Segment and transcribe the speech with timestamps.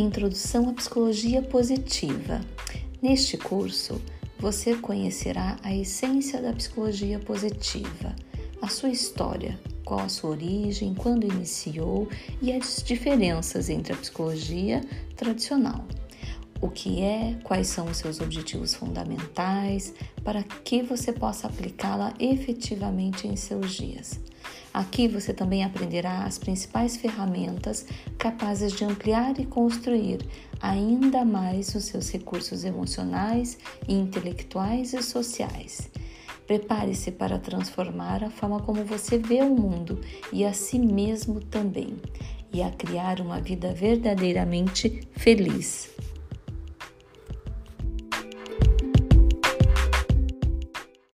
[0.00, 2.40] Introdução à Psicologia Positiva.
[3.02, 4.00] Neste curso,
[4.38, 8.14] você conhecerá a essência da psicologia positiva,
[8.62, 12.08] a sua história, qual a sua origem, quando iniciou
[12.40, 14.82] e as diferenças entre a psicologia
[15.16, 15.84] tradicional.
[16.60, 19.92] O que é, quais são os seus objetivos fundamentais,
[20.22, 24.20] para que você possa aplicá-la efetivamente em seus dias.
[24.78, 27.84] Aqui você também aprenderá as principais ferramentas
[28.16, 30.18] capazes de ampliar e construir
[30.60, 35.90] ainda mais os seus recursos emocionais, intelectuais e sociais.
[36.46, 40.00] Prepare-se para transformar a forma como você vê o mundo
[40.32, 41.96] e a si mesmo também,
[42.52, 45.90] e a criar uma vida verdadeiramente feliz.